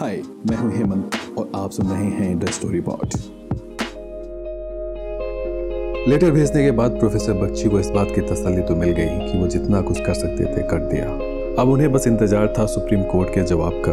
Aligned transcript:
हाय, 0.00 0.16
मैं 0.48 0.56
हूँ 0.56 0.70
हेमंत 0.72 1.16
और 1.38 1.50
आप 1.54 1.70
सुन 1.70 1.86
रहे 1.86 2.04
हैं 2.04 2.38
द 2.38 2.50
स्टोरी 2.50 2.80
पॉट 2.80 3.14
लेटर 6.08 6.30
भेजने 6.30 6.62
के 6.64 6.70
बाद 6.70 6.98
प्रोफेसर 6.98 7.32
बच्ची 7.32 7.68
को 7.68 7.80
इस 7.80 7.90
बात 7.90 8.08
की 8.14 8.20
तसल्ली 8.20 8.62
तो 8.62 8.76
मिल 8.76 8.90
गई 8.90 9.32
कि 9.32 9.38
वो 9.38 9.46
जितना 9.46 9.80
कुछ 9.80 10.00
कर 10.00 10.14
सकते 10.14 10.44
थे, 10.46 10.62
कर 10.62 10.88
दिया। 10.92 11.06
अब 11.62 11.68
उन्हें 11.68 11.92
बस 11.92 12.06
इंतज़ार 12.06 12.54
था 12.58 12.66
सुप्रीम 12.66 13.02
कोर्ट 13.02 13.34
के 13.34 13.42
जवाब 13.42 13.82
का 13.88 13.92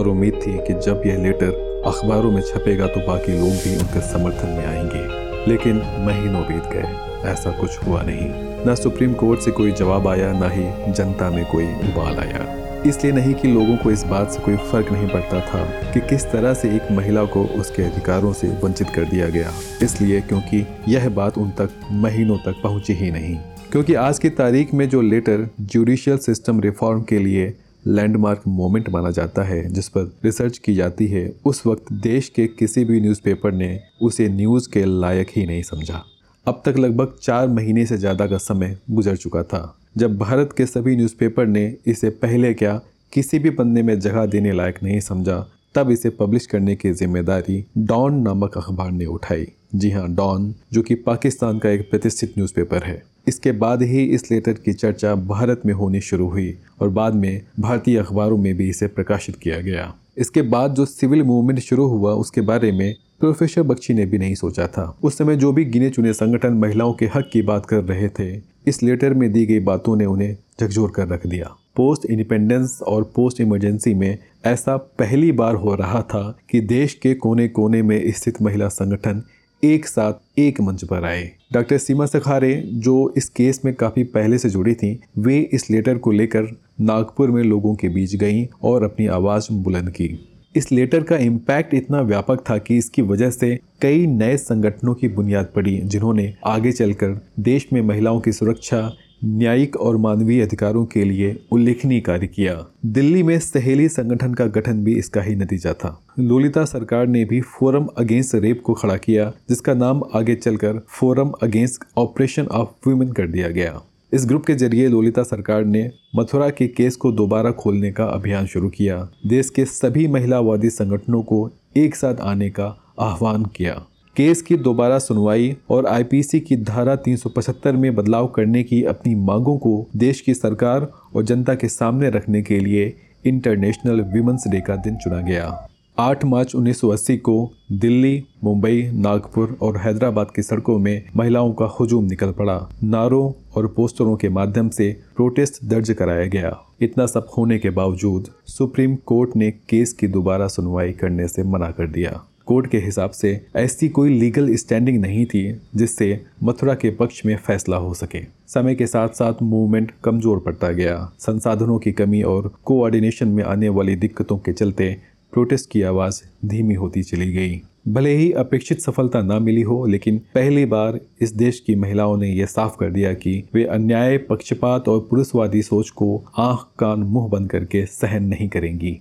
और 0.00 0.08
उम्मीद 0.08 0.40
थी 0.46 0.58
कि 0.58 0.74
जब 0.80 1.02
यह 1.06 1.22
लेटर 1.22 1.82
अखबारों 1.86 2.32
में 2.32 2.42
छपेगा 2.42 2.86
तो 2.86 3.06
बाकी 3.06 3.32
लोग 3.32 3.64
भी 3.64 3.76
उनके 3.76 4.00
समर्थन 4.10 4.48
में 4.48 4.66
आएँगे। 4.66 5.50
लेकिन 5.50 5.76
महीनों 6.06 6.42
बीत 6.42 6.72
गए, 6.72 6.88
ऐसा 7.30 7.50
कुछ 7.50 7.82
हुआ 7.86 8.02
नहीं। 8.02 8.30
न 8.66 8.74
सुप्रीम 8.74 9.14
कोर्ट 9.14 9.40
से 9.40 9.50
कोई 9.50 9.72
जवाब 9.72 10.08
आया, 10.08 10.32
न 10.32 10.50
ही 10.52 10.92
जनता 10.92 11.30
में 11.30 11.44
कोई 11.44 11.64
उबाल 11.64 12.18
आया। 12.18 12.67
इसलिए 12.86 13.12
नहीं 13.12 13.34
कि 13.34 13.48
लोगों 13.48 13.76
को 13.76 13.90
इस 13.90 14.02
बात 14.02 14.30
से 14.30 14.40
कोई 14.40 14.56
फ़र्क 14.56 14.92
नहीं 14.92 15.08
पड़ता 15.08 15.40
था 15.40 15.92
कि 15.92 16.00
किस 16.00 16.24
तरह 16.24 16.54
से 16.54 16.76
एक 16.76 16.82
महिला 16.92 17.24
को 17.24 17.44
उसके 17.44 17.82
अधिकारों 17.82 18.32
से 18.32 18.48
वंचित 18.48 18.88
कर 18.90 19.04
दिया 19.04 19.28
गया। 19.28 19.52
इसलिए 19.82 20.20
क्योंकि 20.20 20.66
यह 20.88 21.08
बात 21.08 21.38
उन 21.38 21.50
तक, 21.50 21.70
महीनों 21.92 22.38
तक 22.38 22.54
पहुँची 22.62 22.92
ही 22.92 23.10
नहीं। 23.10 23.36
क्योंकि 23.72 23.94
आज 23.94 24.18
की 24.18 24.30
तारीख 24.30 24.74
में 24.74 24.88
जो 24.88 25.00
लेटर 25.00 25.48
जुडिशियल 25.60 26.18
सिस्टम 26.18 26.60
रिफॉर्म 26.60 27.02
के 27.02 27.18
लिए 27.18 27.54
लैंडमार्क 27.86 28.42
मोमेंट 28.48 28.88
माना 28.88 29.10
जाता 29.10 29.42
है, 29.42 29.72
जिस 29.72 29.88
पर 29.88 30.12
रिसर्च 30.24 30.58
की 30.58 30.74
जाती 30.74 31.06
है, 31.06 31.32
उस 31.44 31.66
वक्त 31.66 31.92
देश 31.92 32.28
के 32.28 32.46
किसी 32.46 32.84
भी 32.84 33.00
न्यूज़पेपर 33.00 33.52
ने 33.52 33.80
उसे 34.02 34.28
न्यूज़ 34.28 34.68
के 34.68 35.00
लायक 35.00 35.26
ही 35.36 35.46
नहीं 35.46 35.62
समझा। 35.62 36.04
अब 36.46 36.62
तक 36.64 36.76
लगभग 36.78 37.16
चार 37.22 37.48
महीने 37.48 37.84
से 37.86 37.96
ज़्यादा 37.96 38.26
का 38.26 38.38
समय 38.38 38.76
गुजर 38.90 39.16
चुका 39.16 39.42
था। 39.42 39.74
जब 39.98 40.16
भारत 40.18 40.54
के 40.56 40.66
सभी 40.66 40.96
न्यूज़पेपर 40.96 41.46
ने 41.46 41.64
इसे 41.86 42.10
पहले 42.16 42.52
क्या 42.54 42.80
किसी 43.12 43.38
भी 43.38 43.50
पन्ने 43.50 43.82
में 43.82 43.98
जगह 44.00 44.26
देने 44.26 44.52
लायक 44.52 44.82
नहीं 44.82 45.00
समझा, 45.00 45.46
तब 45.74 45.90
इसे 45.90 46.10
पब्लिश 46.10 46.46
करने 46.46 46.76
की 46.76 46.92
ज़िम्मेदारी 46.92 47.64
डॉन 47.78 48.20
नामक 48.22 48.56
अखबार 48.58 48.90
ने 48.90 49.06
उठाई। 49.06 49.46
जी 49.74 49.90
हाँ 49.90 50.08
डॉन, 50.14 50.54
जो 50.72 50.82
कि 50.82 50.94
पाकिस्तान 50.96 51.58
का 51.58 51.70
एक 51.70 51.90
प्रतिष्ठित 51.90 52.34
न्यूज़पेपर 52.38 52.82
है। 52.82 53.02
इसके 53.28 53.52
बाद 53.54 53.82
ही 53.82 54.04
इस 54.04 54.30
लेटर 54.30 54.52
की 54.54 54.72
चर्चा 54.72 55.14
भारत 55.14 55.62
में 55.66 55.72
होनी 55.74 56.00
शुरू 56.00 56.28
हुई 56.28 56.54
और 56.80 56.88
बाद 56.88 57.14
में 57.14 57.42
भारतीय 57.60 57.98
अखबारों 57.98 58.38
में 58.38 58.54
भी 58.56 58.68
इसे 58.68 58.86
प्रकाशित 58.86 59.36
किया 59.36 59.60
गया। 59.60 59.92
इसके 60.18 60.42
बाद 60.44 60.74
जो 60.74 60.86
सिविल 60.86 61.22
मूवमेंट 61.22 61.60
शुरू 61.60 61.86
हुआ, 61.86 62.12
उसके 62.12 62.40
बारे 62.40 62.72
में 62.72 62.94
प्रोफेसर 63.20 63.62
बख्शी 63.62 63.94
ने 63.94 64.06
भी 64.06 64.18
नहीं 64.18 64.34
सोचा 64.34 64.66
था। 64.66 64.98
उस 65.02 65.18
समय 65.18 65.36
जो 65.36 65.52
भी 65.52 65.64
गिने 65.64 65.90
चुने 65.90 66.12
संगठन 66.12 66.52
महिलाओं 66.52 66.92
के 66.92 67.06
हक 67.06 67.30
की 67.32 67.42
बात 67.42 67.66
कर 67.66 67.84
रहे 67.84 68.08
थे, 68.08 68.42
इस 68.66 68.82
लेटर 68.82 69.14
में 69.14 69.32
दी 69.32 69.46
गई 69.46 69.60
बातों 69.60 69.96
ने 69.96 70.04
उन्हें 70.04 70.36
झकझोर 70.60 70.90
कर 70.90 71.08
रख 71.08 71.26
दिया। 71.26 71.56
पोस्ट 71.76 72.06
इंडिपेंडेंस 72.06 72.82
और 72.82 73.12
पोस्ट 73.16 73.40
इमरजेंसी 73.40 73.94
में 73.94 74.18
ऐसा 74.44 74.76
पहली 74.76 75.32
बार 75.32 75.54
हो 75.54 75.74
रहा 75.74 76.02
था 76.02 76.38
कि 76.50 76.60
देश 76.60 76.94
के 76.94 77.14
कोने 77.14 77.48
कोने 77.48 77.82
में 77.82 78.12
स्थित 78.12 78.42
महिला 78.42 78.68
संगठन 78.68 79.22
एक 79.64 79.86
साथ 79.86 80.12
एक 80.38 80.60
मंच 80.60 80.84
पर 80.84 81.04
आए। 81.04 81.30
डॉक्टर 81.52 81.78
सीमा 81.78 82.06
सखारे, 82.06 82.62
जो 82.66 83.14
इस 83.16 83.28
केस 83.28 83.60
में 83.64 83.74
काफ़ी 83.74 84.04
पहले 84.04 84.38
से 84.38 84.50
जुड़ी 84.50 84.74
थी, 84.74 85.00
वे 85.18 85.50
इस 85.52 85.70
लेटर 85.70 85.98
को 85.98 86.10
लेकर 86.10 86.60
नागपुर 86.80 87.30
में 87.30 87.42
लोगों 87.42 87.74
के 87.74 87.88
बीच 87.88 88.16
गईं 88.16 88.46
और 88.62 88.82
अपनी 88.82 89.06
आवाज़ 89.06 89.48
बुलंद 89.52 89.90
की। 89.90 90.37
इस 90.58 90.72
लेटर 90.72 91.02
का 91.02 91.16
इम्पैक्ट 91.16 91.74
इतना 91.74 92.00
व्यापक 92.00 92.40
था 92.50 92.58
कि 92.58 92.76
इसकी 92.76 93.02
वजह 93.02 93.30
से 93.30 93.58
कई 93.82 94.06
नए 94.06 94.36
संगठनों 94.36 94.94
की 94.94 95.08
बुनियाद 95.08 95.48
पड़ी, 95.56 95.78
जिन्होंने 95.78 96.34
आगे 96.44 96.72
चलकर 96.72 97.20
देश 97.40 97.68
में 97.72 97.82
महिलाओं 97.82 98.20
की 98.20 98.32
सुरक्षा, 98.32 98.92
न्यायिक 99.24 99.76
और 99.76 99.96
मानवीय 99.96 100.42
अधिकारों 100.42 100.84
के 100.86 101.04
लिए 101.04 101.40
उल्लेखनीय 101.52 102.00
कार्य 102.00 102.26
किया। 102.26 102.54
दिल्ली 102.86 103.22
में 103.22 103.38
सहेली 103.38 103.88
संगठन 103.88 104.34
का 104.34 104.46
गठन 104.46 104.84
भी 104.84 104.94
इसका 104.94 105.22
ही 105.22 105.34
नतीजा 105.36 105.72
था। 105.72 106.00
लोलिता 106.18 106.64
सरकार 106.64 107.06
ने 107.06 107.24
भी 107.24 107.40
फोरम 107.40 107.86
अगेंस्ट 107.98 108.34
रेप 108.34 108.62
को 108.64 108.74
खड़ा 108.74 108.96
किया, 108.96 109.32
जिसका 109.48 109.74
नाम 109.74 110.02
आगे 110.14 110.34
चलकर 110.34 110.80
forum 110.88 111.32
against 111.42 111.84
oppression 111.96 112.46
of 112.46 112.88
women 112.88 113.12
कर 113.12 113.26
दिया 113.26 113.48
गया। 113.48 113.80
इस 114.12 114.26
ग्रुप 114.26 114.46
के 114.46 114.54
ज़रिए 114.54 114.88
लोलिता 114.88 115.22
सरकार 115.22 115.64
ने 115.64 115.90
मथुरा 116.16 116.50
के 116.50 116.68
केस 116.68 116.96
को 116.96 117.12
दोबारा 117.12 117.50
खोलने 117.50 117.92
का 117.92 118.04
अभियान 118.04 118.46
शुरू 118.46 118.68
किया। 118.68 119.08
देश 119.26 119.50
के 119.50 119.64
सभी 119.64 120.06
महिलावादी 120.06 120.70
संगठनों 120.70 121.22
को 121.22 121.50
एक 121.76 121.96
साथ 121.96 122.14
आने 122.20 122.50
का 122.50 122.80
आह्वान 123.00 123.44
किया। 123.44 123.72
केस 124.16 124.42
की 124.42 124.56
दोबारा 124.56 124.98
सुनवाई 124.98 125.56
और 125.70 125.86
आईपीसी 125.86 126.40
की 126.40 126.56
धारा 126.56 126.96
375 126.96 127.72
में 127.72 127.94
बदलाव 127.94 128.26
करने 128.26 128.62
की 128.62 128.84
अपनी 128.84 129.14
मांगों 129.14 129.58
को 129.58 129.86
देश 129.96 130.20
की 130.20 130.34
सरकार 130.34 130.88
और 131.14 131.22
जनता 131.22 131.54
के 131.54 131.68
सामने 131.68 132.10
रखने 132.10 132.42
के 132.42 132.60
लिए 132.60 132.96
इंटरनेशनल 133.26 134.00
वीमेंस 134.00 134.44
डे 134.48 134.60
का 134.60 134.76
दिन 134.76 134.96
चुना 134.96 135.20
गया। 135.20 135.67
8 136.00 136.24
मार्च 136.24 136.54
1980 136.54 137.16
को 137.16 137.32
दिल्ली, 137.72 138.24
मुंबई, 138.44 138.82
नागपुर 138.94 139.56
और 139.62 139.76
हैदराबाद 139.76 140.30
की 140.36 140.42
सड़कों 140.42 140.78
में 140.78 141.04
महिलाओं 141.16 141.52
का 141.52 141.64
हुजूम 141.64 142.04
निकल 142.04 142.32
पड़ा। 142.32 142.70
नारों 142.84 143.32
और 143.56 143.66
पोस्टरों 143.66 144.16
के 144.16 144.28
माध्यम 144.28 144.68
से 144.68 144.90
प्रोटेस्ट 145.16 145.64
दर्ज 145.64 145.90
कराया 145.92 146.26
गया। 146.26 146.56
इतना 146.80 147.06
सब 147.06 147.28
होने 147.38 147.58
के 147.58 147.70
बावजूद 147.70 148.28
सुप्रीम 148.46 148.96
कोर्ट 148.96 149.36
ने 149.36 149.50
केस 149.50 149.92
की 149.92 150.08
दोबारा 150.08 150.48
सुनवाई 150.48 150.92
करने 150.92 151.28
से 151.28 151.42
मना 151.42 151.70
कर 151.70 151.86
दिया। 151.86 152.24
कोर्ट 152.46 152.66
के 152.66 152.78
हिसाब 152.78 153.10
से 153.10 153.40
ऐसी 153.56 153.88
कोई 153.88 154.10
लीगल 154.10 154.54
स्टैंडिंग 154.54 155.00
नहीं 155.00 155.26
थी 155.26 155.60
जिससे 155.76 156.20
मथुरा 156.44 156.74
के 156.74 156.90
पक्ष 156.90 157.26
में 157.26 157.36
फैसला 157.36 157.76
हो 157.76 157.94
सके। 157.94 158.22
समय 158.48 158.74
के 158.74 158.86
साथ 158.86 159.08
साथ 159.08 159.42
मूवमेंट 159.42 159.92
कमज़ोर 160.04 160.38
पड़ता 160.38 160.68
गया। 160.68 161.12
संसाधनों 161.18 161.78
की 161.78 161.92
कमी 161.92 162.22
और 162.22 162.52
कोऑर्डिनेशन 162.64 163.28
में 163.28 163.44
आने 163.44 163.68
वाली 163.68 163.96
दिक्कतों 163.96 164.38
के 164.38 164.52
चलते 164.52 164.96
प्रोटेस्ट 165.32 165.70
की 165.70 165.82
आवाज़ 165.82 166.22
धीमी 166.46 166.74
होती 166.74 167.02
चली 167.02 167.32
गई। 167.32 167.60
भले 167.88 168.14
ही 168.16 168.30
अपेक्षित 168.32 168.80
सफलता 168.80 169.22
ना 169.22 169.38
मिली 169.38 169.62
हो, 169.62 169.86
लेकिन 169.86 170.18
पहली 170.34 170.64
बार 170.66 171.00
इस 171.20 171.32
देश 171.32 171.60
की 171.60 171.74
महिलाओं 171.74 172.16
ने 172.16 172.28
यह 172.28 172.46
साफ़ 172.46 172.76
कर 172.80 172.90
दिया 172.90 173.12
कि 173.14 173.42
वे 173.54 173.64
अन्याय, 173.64 174.18
पक्षपात 174.18 174.88
और 174.88 175.06
पुरुषवादी 175.10 175.62
सोच 175.62 175.90
को 175.90 176.24
आँख, 176.38 176.66
कान, 176.78 177.00
मुँह 177.00 177.28
बंद 177.28 177.50
करके 177.50 177.84
सहन 177.86 178.24
नहीं 178.24 178.48
करेंगी। 178.48 178.98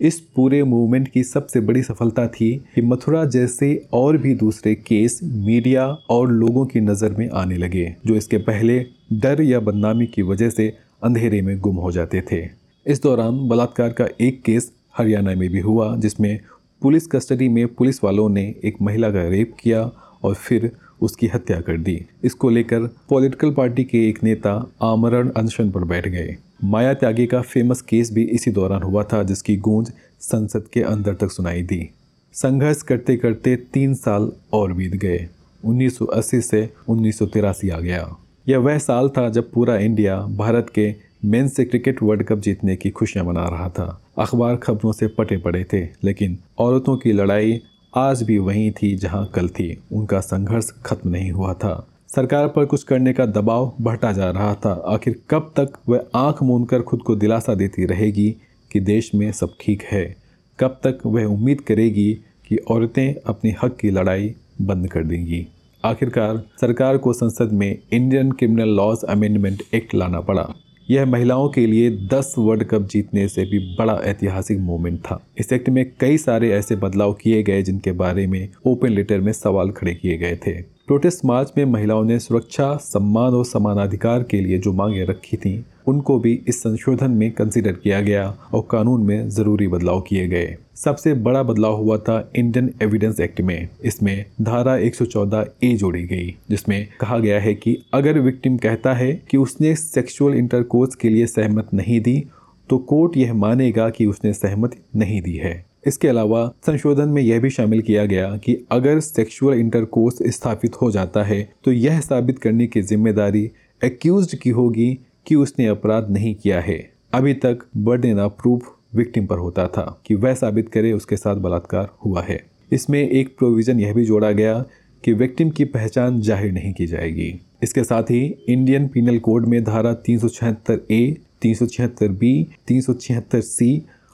इस 0.00 0.20
पूरे 0.36 0.62
मूवमेंट 0.64 1.08
की 1.08 1.22
सबसे 1.24 1.60
बड़ी 1.60 1.82
सफलता 1.82 2.26
थी 2.26 2.50
कि 2.74 2.82
मथुरा 2.82 3.24
जैसे 3.24 3.86
और 3.92 4.16
भी 4.16 4.34
दूसरे 4.34 4.74
केस 4.74 5.20
मीडिया 5.22 5.86
और 6.10 6.30
लोगों 6.30 6.66
की 6.66 6.80
नज़र 6.80 7.10
में 7.10 7.28
आने 7.30 7.56
लगे, 7.56 7.94
जो 8.06 8.14
इसके 8.14 8.38
पहले 8.38 8.84
डर 9.12 9.42
या 9.42 9.60
बदनामी 9.60 10.06
की 10.06 10.22
वजह 10.22 10.50
से 10.50 10.72
अंधेरे 11.02 11.42
में 11.42 11.58
गुम 11.58 11.76
हो 11.76 11.92
जाते 11.92 12.22
थे। 12.32 12.48
इस 12.86 13.02
दौरान 13.02 13.48
बलात्कार 13.48 13.92
का 13.92 14.08
एक 14.20 14.42
केस 14.42 14.72
हरियाणा 15.00 15.34
में 15.34 15.48
भी 15.48 15.60
हुआ, 15.60 15.96
जिसमें 15.96 16.38
पुलिस 16.82 17.06
कस्टडी 17.06 17.48
में 17.48 17.66
पुलिस 17.68 18.04
वालों 18.04 18.28
ने 18.28 18.54
एक 18.64 18.76
महिला 18.82 19.10
का 19.10 19.28
रेप 19.28 19.56
किया 19.60 19.90
और 20.24 20.34
फिर 20.34 20.70
उसकी 21.00 21.26
हत्या 21.26 21.60
कर 21.60 21.76
दी। 21.76 22.04
इसको 22.24 22.50
लेकर 22.50 22.86
पॉलिटिकल 23.08 23.50
पार्टी 23.50 23.84
के 23.84 24.08
एक 24.08 24.24
नेता 24.24 24.72
आमरण 24.82 25.30
अनशन 25.30 25.70
पर 25.70 25.84
बैठ 25.84 26.08
गए। 26.08 26.36
माया 26.64 26.94
त्यागी 26.94 27.26
का 27.26 27.40
फ़ेमस 27.40 27.80
केस 27.80 28.12
भी 28.12 28.22
इसी 28.22 28.50
दौरान 28.50 28.82
हुआ 28.82 29.02
था, 29.02 29.22
जिसकी 29.22 29.56
गूंज 29.56 29.92
संसद 30.20 30.64
के 30.72 30.82
अंदर 30.82 31.14
तक 31.14 31.30
सुनाई 31.30 31.62
दी। 31.62 31.90
संघर्ष 32.32 32.82
करते 32.82 33.16
करते 33.16 33.56
तीन 33.56 33.94
साल 33.94 34.32
और 34.52 34.72
बीत 34.72 34.96
गए। 34.96 35.28
1980 35.64 36.40
से 36.40 36.70
उन्नीस 36.88 37.18
सौ 37.18 37.26
तिरासी 37.26 37.68
आ 37.68 37.80
गया। 37.80 38.16
यह 38.48 38.58
वह 38.58 38.78
साल 38.78 39.08
था 39.08 39.28
जब 39.28 39.50
पूरा 39.50 39.76
इंडिया 39.76 40.20
भारत 40.20 40.66
के 40.74 41.09
मेन 41.24 41.48
से 41.48 41.64
क्रिकेट 41.64 42.02
वर्ल्ड 42.02 42.22
कप 42.22 42.38
जीतने 42.38 42.76
की 42.76 42.90
खुशियाँ 42.90 43.26
मना 43.26 43.48
रहा 43.48 43.68
था। 43.68 44.02
अखबार 44.18 44.56
खबरों 44.56 44.92
से 44.92 45.06
पटे 45.06 45.36
पड़े 45.36 45.64
थे, 45.72 45.80
लेकिन 46.04 46.38
औरतों 46.58 46.96
की 46.96 47.12
लड़ाई 47.12 47.60
आज 47.96 48.22
भी 48.22 48.38
वहीं 48.38 48.72
थी 48.72 48.96
जहाँ 48.96 49.30
कल 49.34 49.48
थी। 49.48 49.82
उनका 49.92 50.20
संघर्ष 50.20 50.70
खत्म 50.86 51.10
नहीं 51.10 51.30
हुआ 51.30 51.54
था। 51.54 51.88
सरकार 52.08 52.48
पर 52.48 52.64
कुछ 52.64 52.82
करने 52.82 53.12
का 53.12 53.26
दबाव 53.26 53.72
बढ़ता 53.80 54.12
जा 54.12 54.30
रहा 54.30 54.54
था। 54.54 54.84
आखिर 54.86 55.20
कब 55.30 55.52
तक 55.56 55.72
वह 55.88 56.04
आँख 56.14 56.42
मूंद 56.42 56.68
कर 56.68 56.82
खुद 56.82 57.02
को 57.02 57.16
दिलासा 57.16 57.54
देती 57.54 57.84
रहेगी 57.84 58.36
कि 58.72 58.80
देश 58.80 59.14
में 59.14 59.32
सब 59.32 59.54
ठीक 59.60 59.82
है? 59.82 60.16
कब 60.60 60.80
तक 60.84 60.98
वह 61.06 61.24
उम्मीद 61.24 61.60
करेगी 61.60 62.14
कि 62.48 62.56
औरतें 62.56 63.14
अपनी 63.26 63.54
हक 63.62 63.76
की 63.76 63.90
लड़ाई 63.90 64.34
बंद 64.62 64.88
कर 64.88 65.04
देंगी? 65.04 65.46
आखिरकार 65.84 66.42
सरकार 66.60 66.98
को 66.98 67.12
संसद 67.12 67.52
में 67.52 67.78
Indian 67.92 68.32
criminal 68.32 68.68
laws 68.68 69.04
amendment 69.04 69.62
act 69.74 69.94
लाना 69.94 70.20
पड़ा। 70.20 70.48
यह 70.90 71.06
महिलाओं 71.06 71.48
के 71.48 71.66
लिए 71.66 71.90
10 71.90 72.34
वर्ल्ड 72.38 72.64
कप 72.64 72.82
जीतने 72.82 73.28
से 73.28 73.44
भी 73.44 73.58
बड़ा 73.58 74.00
ऐतिहासिक 74.04 74.58
मोमेंट 74.58 74.98
था। 74.98 75.26
इस 75.38 75.52
एक्ट 75.52 75.68
में 75.68 75.92
कई 76.00 76.18
सारे 76.18 76.50
ऐसे 76.50 76.76
बदलाव 76.76 77.12
किए 77.12 77.42
गए 77.42 77.62
जिनके 77.62 77.92
बारे 77.92 78.26
में 78.26 78.48
ओपन 78.66 78.88
लेटर 78.88 79.20
में 79.20 79.32
सवाल 79.32 79.70
खड़े 79.70 79.94
किए 79.94 80.18
गए 80.18 80.38
थे। 80.46 80.79
प्रोटेस्ट 80.90 81.24
मार्च 81.24 81.52
में 81.56 81.64
महिलाओं 81.64 82.04
ने 82.04 82.18
सुरक्षा, 82.18 82.76
सम्मान 82.76 83.32
और 83.32 83.44
समानाधिकार 83.44 84.22
के 84.22 84.40
लिए 84.40 84.58
जो 84.58 84.72
मांगे 84.72 85.04
रखी 85.04 85.36
थी, 85.36 85.64
उनको 85.86 86.18
भी 86.18 86.32
इस 86.48 86.60
संशोधन 86.62 87.10
में 87.10 87.30
कंसिडर 87.30 87.72
किया 87.72 88.00
गया 88.00 88.36
और 88.54 88.66
कानून 88.70 89.02
में 89.02 89.28
ज़रूरी 89.28 89.68
बदलाव 89.68 90.00
किए 90.00 90.26
गए। 90.28 90.56
सबसे 90.74 91.14
बड़ा 91.14 91.42
बदलाव 91.42 91.76
हुआ 91.76 91.98
था 91.98 92.32
इंडियन 92.36 92.72
एविडेंस 92.82 93.20
एक्ट 93.20 93.40
में। 93.40 93.68
इसमें 93.84 94.24
धारा 94.42 94.76
114 94.76 95.46
ए 95.64 95.74
जोड़ी 95.74 96.02
गई, 96.02 96.36
जिसमें 96.50 96.88
कहा 97.00 97.18
गया 97.18 97.40
है 97.40 97.54
कि 97.54 97.78
अगर 97.94 98.18
विक्टिम 98.18 98.56
कहता 98.56 98.94
है 98.94 99.12
कि 99.30 99.36
उसने 99.36 99.74
सेक्सुअल 99.76 100.34
इंटरकोर्स 100.34 100.94
के 100.94 101.08
लिए 101.08 101.26
सहमत 101.26 101.68
नहीं 101.74 102.00
दी 102.00 102.24
तो 102.70 102.78
कोर्ट 102.78 103.16
यह 103.16 103.34
मानेगा 103.34 103.90
कि 103.90 104.06
उसने 104.06 104.32
सहमति 104.32 104.98
नहीं 104.98 105.22
दी 105.22 105.36
है। 105.36 105.69
इसके 105.84 106.08
अलावा 106.08 106.46
संशोधन 106.66 107.08
में 107.08 107.22
यह 107.22 107.40
भी 107.40 107.50
शामिल 107.50 107.80
किया 107.82 108.04
गया 108.06 108.36
कि 108.36 108.56
अगर 108.72 109.00
सेक्सुअल 109.00 109.58
इंटरकोर्स 109.58 110.18
स्थापित 110.34 110.80
हो 110.82 110.90
जाता 110.90 111.22
है 111.24 111.42
तो 111.64 111.72
यह 111.72 112.00
साबित 112.00 112.38
करने 112.38 112.66
की 112.66 112.82
ज़िम्मेदारी 112.82 113.50
एक्यूज 113.82 114.34
की 114.34 114.50
होगी 114.50 114.92
कि 115.26 115.34
उसने 115.34 115.66
अपराध 115.66 116.10
नहीं 116.10 116.34
किया 116.34 116.60
है। 116.60 116.78
अभी 117.14 117.34
तक 117.36 117.64
बर्डन 117.78 118.18
ऑफ़ 118.20 118.32
प्रूफ 118.32 118.68
विक्टिम 118.94 119.26
पर 119.26 119.38
होता 119.38 119.66
था 119.68 119.84
कि 120.06 120.14
वह 120.14 120.34
साबित 120.34 120.68
करे 120.68 120.92
उसके 120.92 121.16
साथ 121.16 121.36
बलात्कार 121.36 121.88
हुआ 122.04 122.22
है। 122.22 122.40
इसमें 122.72 123.00
एक 123.00 123.36
प्रोविज़न 123.38 123.80
यह 123.80 123.94
भी 123.94 124.04
जोड़ा 124.04 124.30
गया 124.32 124.64
कि 125.04 125.12
विक्टिम 125.12 125.50
की 125.50 125.64
पहचान 125.66 126.20
ज़ाहिर 126.20 126.52
नहीं 126.52 126.72
की 126.72 126.86
जाएगी। 126.86 127.32
इसके 127.62 127.84
साथ 127.84 128.10
ही 128.10 128.24
इंडियन 128.48 128.88
पिनल 128.88 129.18
कोड 129.18 129.46
में 129.46 129.62
धारा 129.64 129.92
तीन 129.96 130.18
सौ 130.18 130.28
छिहत्तर 130.28 130.80
ए 130.90 131.16
तीन 131.42 131.54
सौ 131.54 131.66
छिहत्तर 131.66 132.08
बी 132.10 132.32
तीन 132.66 132.80
सौ 132.80 132.92
छिहत्तर 132.94 133.40
सी 133.40 133.70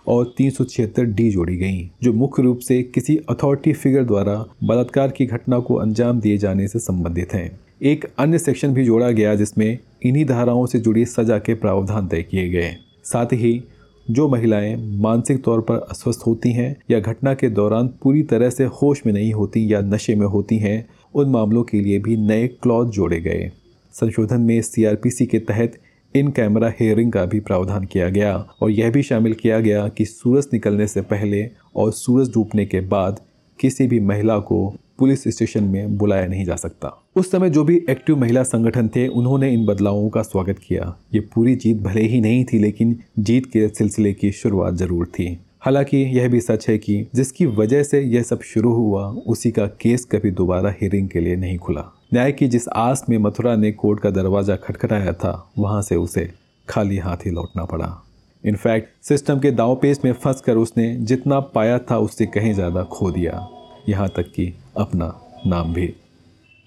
और 0.09 0.35
तीन 0.37 0.51
सौ 0.51 0.65
छिहत्तर 0.65 1.05
डी 1.05 1.31
जोड़ी 1.31 1.57
गई, 1.57 1.91
जो 2.03 2.13
मुख्य 2.13 2.43
रूप 2.43 2.59
से 2.59 2.83
किसी 2.83 3.17
अथॉरिटी 3.17 3.73
फिगर 3.73 4.05
द्वारा 4.05 4.45
बलात्कार 4.65 5.09
की 5.09 5.27
घटना 5.27 5.59
को 5.59 5.75
अंजाम 5.75 6.21
दिए 6.21 6.39
जाने 6.39 6.69
से 6.69 6.79
संबंधित 6.79 7.35
हैं। 7.35 7.61
एक 7.83 8.05
अन्य 8.19 8.39
सेक्शन 8.39 8.75
भी 8.75 8.85
जोड़ा 8.85 9.11
गया 9.11 9.35
जिसमें 9.35 9.79
इन्हीं 10.03 10.25
धाराओं 10.25 10.67
से 10.67 10.79
जुड़ी 10.79 11.05
सजा 11.05 11.39
के 11.39 11.55
प्रावधान 11.55 12.09
तय 12.09 12.23
किए 12.23 12.49
गए। 12.49 12.77
साथ 13.05 13.27
ही, 13.27 13.65
जो 14.11 14.29
महिलाएँ 14.29 14.77
मानसिक 15.01 15.43
तौर 15.43 15.61
पर 15.61 15.75
अस्वस्थ 15.75 16.21
होती 16.27 16.53
हैं 16.53 16.77
या 16.91 17.01
घटना 17.01 17.35
के 17.35 17.49
दौरान 17.49 17.89
पूरी 18.03 18.23
तरह 18.23 18.51
से 18.51 18.65
होश 18.65 19.03
में 19.07 19.13
नहीं 19.13 19.33
होती 19.33 19.73
या 19.73 19.81
नशे 19.81 20.15
में 20.15 20.27
होती 20.27 20.59
हैं, 20.59 20.89
उन 21.15 21.31
मामलों 21.31 21.63
के 21.63 21.81
लिए 21.81 21.99
भी 21.99 22.17
नए 22.17 22.49
क्लॉज 22.49 22.89
जोड़े 22.89 23.21
गए। 23.21 23.51
संशोधन 23.93 24.41
में 24.41 24.63
सीआरपीसी 24.63 25.27
के 25.27 25.39
तहत 25.39 25.79
इन 26.19 26.31
कैमरा 26.31 26.73
हेयरिंग 26.81 27.13
का 27.13 27.25
भी 27.25 27.41
प्रावधान 27.41 27.85
किया 27.85 28.09
गया 28.09 28.37
और 28.63 28.71
यह 28.71 28.91
भी 28.91 29.03
शामिल 29.03 29.33
किया 29.33 29.61
गया 29.61 29.89
कि 29.89 30.05
सूरज 30.05 30.49
निकलने 30.53 30.87
से 30.87 31.01
पहले 31.01 31.51
और 31.77 31.93
सूरज 31.93 32.29
डूबने 32.29 32.67
के 32.67 32.81
बाद 32.81 33.21
किसी 33.61 33.87
भी 33.87 34.01
महिला 34.01 34.39
को 34.39 34.75
पुलिस 34.99 35.25
स्टेशन 35.29 35.65
में 35.65 35.97
बुलाया 35.97 36.27
नहीं 36.27 36.45
जा 36.45 36.57
सकता। 36.57 37.05
उस 37.17 37.31
समय 37.31 37.51
जो 37.51 37.65
भी 37.65 37.77
एक्टिव 37.91 38.17
महिला 38.17 38.43
संगठन 38.43 38.89
थे, 38.89 39.09
उन्होंने 39.09 39.53
इन 39.53 39.67
बदलावों 39.67 40.09
का 40.11 40.23
स्वागत 40.23 40.59
किया। 40.59 40.97
ये 41.15 41.21
पूरी 41.21 41.57
जीत 41.57 41.77
भले 41.77 42.03
ही 42.03 42.21
नहीं 42.21 42.45
थी, 42.45 42.59
लेकिन 42.59 42.99
जीत 43.19 43.47
के 43.47 43.69
सिलसिले 43.69 44.13
की 44.13 44.33
शुरुआत 44.33 44.75
ज़रूर 44.75 45.07
थी। 45.07 45.39
हालाँकि 45.67 45.97
यह 45.97 46.29
भी 46.29 46.41
सच 46.41 46.69
है 46.69 46.79
कि 46.79 47.07
जिसकी 47.15 47.47
वजह 47.47 47.83
से 47.83 48.01
यह 48.01 48.23
सब 48.23 48.41
शुरू 48.41 48.73
हुआ, 48.73 49.07
उसी 49.07 49.51
का 49.51 49.67
केस 49.67 50.05
कभी 50.05 50.31
दोबारा 50.31 50.71
हियरिंग 50.71 51.09
के 51.09 51.21
लिए 51.21 51.37
नहीं 51.37 51.59
खुला। 51.59 51.83
न्याय 52.15 52.33
की 52.33 52.49
जिस 52.49 52.69
आस 52.69 53.05
में 53.09 53.19
मथुरा 53.19 53.57
ने 53.57 53.73
कोर्ट 53.73 54.01
का 54.01 54.11
दरवाज़ा 54.11 54.57
खटखटाया 54.57 55.13
था, 55.13 55.51
वहाँ 55.59 55.83
से 55.83 55.97
उसे 55.97 56.31
खाली 56.69 56.99
हाथ 56.99 57.17
ही 57.17 57.31
लौटना 57.31 57.65
पड़ा। 57.65 58.03
इनफैक्ट 58.45 59.05
सिस्टम 59.05 59.39
के 59.39 59.51
दाव 59.51 59.75
पेच 59.75 60.01
में 60.05 60.13
फंस 60.13 60.41
कर 60.41 60.57
उसने 60.57 60.97
जितना 60.97 61.41
पाया 61.41 61.79
था, 61.79 61.99
उससे 61.99 62.27
कहीं 62.27 62.55
ज़्यादा 62.55 62.83
खो 62.83 63.11
दिया। 63.11 63.49
यहाँ 63.89 64.09
तक 64.09 64.33
कि 64.33 64.53
अपना 64.77 65.21
नाम 65.47 65.75
भी। 65.75 65.95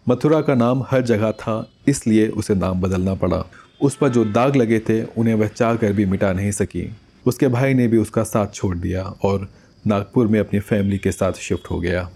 मथुरा 0.09 0.41
का 0.41 0.55
नाम 0.55 0.83
हर 0.91 1.01
जगह 1.01 1.31
था, 1.31 1.69
इसलिए 1.87 2.27
उसे 2.27 2.55
नाम 2.55 2.81
बदलना 2.81 3.13
पड़ा। 3.13 3.45
उस 3.81 3.95
पर 3.95 4.09
जो 4.09 4.25
दाग 4.25 4.55
लगे 4.55 4.79
थे, 4.79 5.03
उन्हें 5.03 5.35
वह 5.35 5.47
चाह 5.47 5.75
कर 5.75 5.93
भी 5.93 6.05
मिटा 6.05 6.33
नहीं 6.33 6.51
सकी। 6.51 6.91
उसके 7.25 7.47
भाई 7.47 7.73
ने 7.73 7.87
भी 7.87 7.97
उसका 7.97 8.23
साथ 8.23 8.47
छोड़ 8.53 8.77
दिया 8.77 9.03
और 9.03 9.49
नागपुर 9.87 10.27
में 10.27 10.39
अपनी 10.39 10.59
फैमिली 10.59 10.97
के 10.97 11.11
साथ 11.11 11.33
शिफ्ट 11.33 11.71
हो 11.71 11.79
गया। 11.79 12.09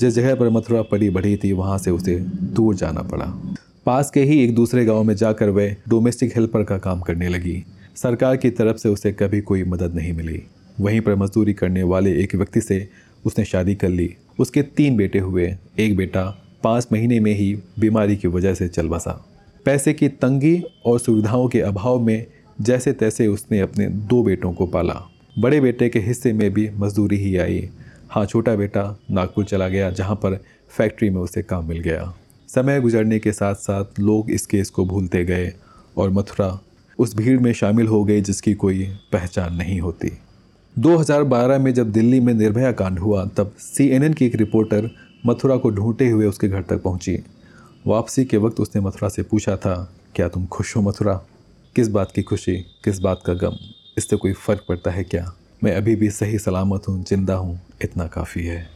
जिस 0.00 0.14
जगह 0.14 0.34
पर 0.34 0.48
मथुरा 0.48 0.82
पड़ी 0.82 1.10
बढ़ी 1.10 1.36
थी, 1.36 1.52
वहाँ 1.52 1.78
से 1.78 1.90
उसे 1.90 2.18
दूर 2.42 2.74
जाना 2.74 3.00
पड़ा। 3.00 3.56
पास 3.86 4.10
के 4.10 4.22
ही 4.22 4.44
एक 4.44 4.54
दूसरे 4.54 4.84
गाँव 4.84 5.04
में 5.04 5.14
जाकर 5.14 5.48
वह 5.48 5.76
डोमेस्टिक 5.88 6.32
हेल्पर 6.36 6.64
का 6.64 6.78
काम 6.78 7.00
करने 7.00 7.28
लगी। 7.28 7.64
सरकार 7.96 8.36
की 8.36 8.50
तरफ़ 8.50 8.76
से 8.76 8.88
उसे 8.88 9.12
कभी 9.12 9.40
कोई 9.40 9.64
मदद 9.64 9.94
नहीं 9.94 10.12
मिली। 10.12 10.42
वहीं 10.80 11.00
पर 11.00 11.14
मजदूरी 11.14 11.52
करने 11.52 11.82
वाले 11.82 12.22
एक 12.22 12.34
व्यक्ति 12.34 12.60
से 12.60 12.88
उसने 13.26 13.44
शादी 13.44 13.74
कर 13.74 13.88
ली। 13.88 14.14
उसके 14.38 14.62
तीन 14.62 14.96
बेटे 14.96 15.18
हुए। 15.18 15.54
एक 15.78 15.96
बेटा 15.96 16.42
पाँच 16.64 16.88
महीने 16.92 17.20
में 17.20 17.34
ही 17.34 17.58
बीमारी 17.78 18.16
की 18.16 18.28
वजह 18.28 18.54
से 18.54 18.68
चल 18.68 18.88
बसा। 18.88 19.26
पैसे 19.64 19.92
की 19.92 20.08
तंगी 20.08 20.64
और 20.86 21.00
सुविधाओं 21.00 21.48
के 21.48 21.60
अभाव 21.60 22.00
में 22.00 22.26
जैसे 22.60 22.92
तैसे 22.92 23.26
उसने 23.26 23.60
अपने 23.60 23.86
दो 23.86 24.22
बेटों 24.22 24.52
को 24.52 24.66
पाला। 24.66 24.94
बड़े 25.38 25.60
बेटे 25.60 25.88
के 25.88 25.98
हिस्से 25.98 26.32
में 26.32 26.50
भी 26.50 26.70
मजदूरी 26.70 27.16
ही 27.16 27.36
आई। 27.36 27.68
हाँ 28.10 28.26
छोटा 28.26 28.54
बेटा 28.56 28.98
नागपुर 29.10 29.44
चला 29.44 29.68
गया, 29.68 29.90
जहाँ 29.90 30.16
पर 30.16 30.38
फैक्ट्री 30.68 31.10
में 31.10 31.20
उसे 31.20 31.42
काम 31.42 31.68
मिल 31.68 31.78
गया। 31.78 32.14
समय 32.48 32.80
गुजरने 32.80 33.18
के 33.18 33.32
साथ 33.32 33.54
साथ 33.54 34.00
लोग 34.00 34.30
इस 34.30 34.46
केस 34.46 34.70
को 34.70 34.84
भूलते 34.84 35.24
गए 35.24 35.52
और 35.96 36.10
मथुरा 36.10 36.58
उस 36.98 37.16
भीड़ 37.16 37.38
में 37.40 37.52
शामिल 37.52 37.86
हो 37.86 38.04
गई 38.04 38.20
जिसकी 38.20 38.54
कोई 38.54 38.84
पहचान 39.12 39.54
नहीं 39.54 39.80
होती। 39.80 40.10
2012 40.78 41.58
में 41.58 41.74
जब 41.74 41.92
दिल्ली 41.92 42.20
में 42.20 42.34
निर्भया 42.34 42.72
कांड 42.72 42.98
हुआ, 42.98 43.24
तब 43.24 43.54
सीएनएन 43.58 44.12
की 44.12 44.26
एक 44.26 44.34
रिपोर्टर 44.34 44.90
मथुरा 45.26 45.56
को 45.56 45.70
ढूंढते 45.70 46.08
हुए 46.08 46.26
उसके 46.26 46.48
घर 46.48 46.62
तक 46.62 46.82
पहुँची। 46.82 47.18
वापसी 47.86 48.24
के 48.24 48.36
वक्त 48.36 48.60
उसने 48.60 48.82
मथुरा 48.82 49.08
से 49.08 49.22
पूछा 49.22 49.56
था, 49.56 49.92
क्या 50.14 50.28
तुम 50.28 50.46
खुश 50.46 50.76
हो 50.76 50.82
मथुरा? 50.82 51.20
किस 51.76 51.88
बात 51.88 52.12
की 52.12 52.22
खुशी, 52.22 52.56
किस 52.56 52.98
बात 52.98 53.22
का 53.26 53.34
गम, 53.34 53.56
इससे 53.98 54.16
कोई 54.16 54.32
फ़र्क 54.32 54.64
पड़ता 54.68 54.90
है 54.90 55.04
क्या? 55.04 55.34
मैं 55.64 55.76
अभी 55.76 55.96
भी 55.96 56.10
सही 56.10 56.38
सलामत 56.38 56.82
हूँ, 56.88 57.04
ज़िंदा 57.04 57.34
हूँ, 57.34 57.60
इतना 57.84 58.06
काफ़ी 58.06 58.46
है। 58.46 58.68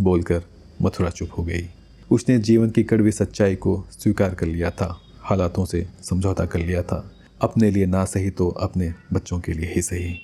बोलकर 0.00 0.42
मथुरा 0.82 1.10
चुप 1.10 1.28
हो 1.38 1.44
गई। 1.44 1.68
उसने 2.10 2.38
जीवन 2.38 2.70
की 2.70 2.82
कड़वी 2.82 3.12
सच्चाई 3.12 3.54
को 3.54 3.84
स्वीकार 3.90 4.34
कर 4.34 4.46
लिया 4.46 4.70
था, 4.70 5.00
हालातों 5.20 5.64
से 5.64 5.86
समझौता 6.02 6.46
कर 6.46 6.58
लिया 6.58 6.82
था। 6.82 7.12
अपने 7.40 7.70
लिए 7.70 7.86
ना 7.86 8.04
सही 8.04 8.30
तो 8.30 8.48
अपने 8.48 8.94
बच्चों 9.12 9.40
के 9.40 9.52
लिए 9.52 9.72
ही 9.74 9.82
सही। 9.82 10.18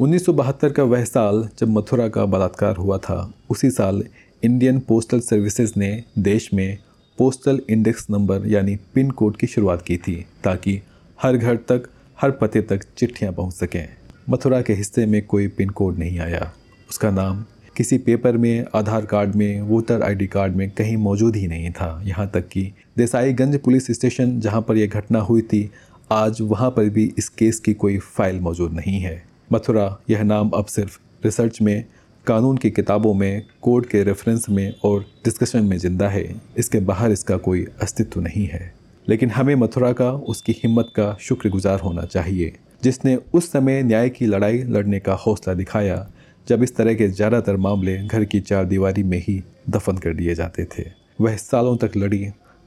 1972 0.00 0.72
का 0.72 0.82
वह 0.82 1.04
साल 1.04 1.48
जब 1.58 1.68
मथुरा 1.68 2.08
का 2.08 2.24
बलात्कार 2.24 2.76
हुआ 2.76 2.98
था, 2.98 3.32
उसी 3.50 3.70
साल 3.70 4.04
इंडियन 4.44 4.80
पोस्टल 4.80 5.20
सर्विसेज़ 5.20 5.72
ने 5.76 6.04
देश 6.18 6.54
में 6.54 6.78
पोस्टल 7.18 7.60
इंडेक्स 7.70 8.06
नंबर 8.10 8.46
यानी 8.46 8.76
पिन 8.76 9.10
कोड 9.10 9.36
की 9.36 9.46
शुरुआत 9.46 9.82
की 9.82 9.96
थी, 9.96 10.26
ताकि 10.44 10.82
हर 11.22 11.36
घर 11.36 11.56
तक, 11.56 11.82
हर 12.20 12.30
पते 12.30 12.60
तक 12.60 12.80
चिट्ठियाँ 12.98 13.32
पहुँच 13.32 13.54
सकें। 13.54 13.88
मथुरा 14.30 14.62
के 14.62 14.72
हिस्से 14.72 15.06
में 15.06 15.26
कोई 15.26 15.48
पिन 15.48 15.68
कोड 15.68 15.98
नहीं 15.98 16.18
आया। 16.18 16.52
उसका 16.90 17.10
नाम 17.10 17.44
किसी 17.76 17.98
पेपर 17.98 18.36
में, 18.36 18.64
आधार 18.74 19.04
कार्ड 19.04 19.34
में, 19.34 19.60
वोटर 19.60 20.02
आईडी 20.02 20.26
कार्ड 20.26 20.56
में 20.56 20.70
कहीं 20.70 20.96
मौजूद 20.96 21.36
ही 21.36 21.46
नहीं 21.46 21.70
था। 21.70 22.02
यहाँ 22.04 22.30
तक 22.34 22.48
कि 22.48 22.72
देसाईगंज 22.98 23.58
पुलिस 23.58 23.90
स्टेशन 23.90 24.40
जहाँ 24.40 24.62
पर 24.62 24.76
यह 24.76 24.86
घटना 24.86 25.20
हुई 25.20 25.42
थी, 25.42 25.70
आज 26.12 26.38
वहाँ 26.40 26.70
पर 26.70 26.88
भी 26.88 27.14
इस 27.18 27.28
केस 27.28 27.60
की 27.60 27.74
कोई 27.74 27.98
फ़ाइल 27.98 28.40
मौजूद 28.40 28.72
नहीं 28.72 29.00
है। 29.00 29.24
मथुरा, 29.52 29.98
यह 30.10 30.22
नाम 30.22 30.50
अब 30.50 30.66
सिर्फ़ 30.66 30.98
रिसर्च 31.24 31.62
में, 31.62 31.84
कानून 32.26 32.56
की 32.56 32.70
किताबों 32.70 33.14
में 33.14 33.46
कोर्ट 33.62 33.86
के 33.86 34.02
रेफरेंस 34.02 34.46
में 34.48 34.74
और 34.84 35.00
डिस्कशन 35.24 35.64
में 35.64 35.78
ज़िंदा 35.78 36.08
है। 36.08 36.40
इसके 36.58 36.80
बाहर 36.80 37.10
इसका 37.10 37.36
कोई 37.36 37.66
अस्तित्व 37.82 38.20
नहीं 38.20 38.46
है। 38.46 38.75
लेकिन 39.08 39.30
हमें 39.30 39.54
मथुरा 39.54 39.92
का, 39.92 40.10
उसकी 40.10 40.52
हिम्मत 40.52 40.88
का 40.96 41.16
शुक्रगुजार 41.20 41.80
होना 41.80 42.02
चाहिए। 42.02 42.52
जिसने 42.82 43.16
उस 43.16 43.52
समय 43.52 43.82
न्याय 43.82 44.08
की 44.08 44.26
लड़ाई 44.26 44.58
लड़ने 44.58 45.00
का 45.00 45.14
हौसला 45.14 45.54
दिखाया, 45.54 46.08
जब 46.48 46.62
इस 46.62 46.76
तरह 46.76 46.94
के 46.94 47.08
ज़्यादातर 47.08 47.56
मामले 47.56 48.06
घर 48.06 48.24
की 48.24 48.40
चार 48.40 48.64
दीवारी 48.64 49.02
में 49.02 49.18
ही 49.18 49.42
दफन 49.70 49.96
कर 49.96 50.14
दिए 50.14 50.34
जाते 50.34 50.64
थे। 50.64 50.84
वह 51.20 51.36
सालों 51.36 51.76
तक 51.76 51.90
लड़ी, 51.96 52.26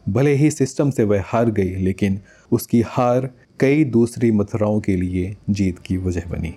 भले 0.09 0.33
ही 0.33 0.51
सिस्टम 0.51 0.89
से 0.89 1.03
वह 1.03 1.23
हार 1.25 1.51
गई, 1.51 1.75
लेकिन 1.75 2.19
उसकी 2.51 2.81
हार 2.81 3.29
कई 3.59 3.83
दूसरी 3.83 4.31
मथुराओं 4.31 4.79
के 4.79 4.95
लिए 4.95 5.35
जीत 5.49 5.79
की 5.79 5.97
वजह 5.97 6.21
बनी। 6.29 6.53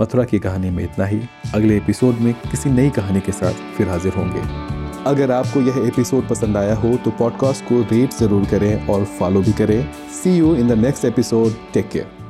मथुरा 0.00 0.24
की 0.24 0.38
कहानी 0.38 0.70
में 0.70 0.84
इतना 0.84 1.06
ही। 1.06 1.20
अगले 1.54 1.76
एपिसोड 1.76 2.14
में 2.14 2.34
किसी 2.34 2.70
नई 2.70 2.90
कहानी 2.90 3.20
के 3.20 3.32
साथ 3.32 3.54
फिर 3.76 3.88
हाजिर 3.88 4.12
होंगे। 4.12 4.83
अगर 5.06 5.30
आपको 5.30 5.60
यह 5.60 5.78
एपिसोड 5.88 6.28
पसंद 6.28 6.56
आया 6.56 6.74
हो 6.74 6.96
तो 6.96 7.10
पॉडकास्ट 7.10 7.64
को 7.64 7.80
रेट 7.92 8.12
ज़रूर 8.12 8.44
करें 8.44 8.86
और 8.88 9.04
फॉलो 9.18 9.40
भी 9.40 9.52
करें. 9.52 9.92
See 10.22 10.36
you 10.36 10.54
in 10.56 10.68
the 10.68 10.72
next 10.78 11.04
episode 11.04 11.52
take 11.74 11.88
care 11.88 12.23